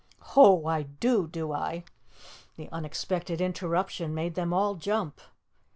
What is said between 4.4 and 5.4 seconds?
all jump.